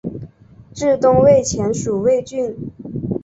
[0.73, 2.57] 至东魏前属魏郡。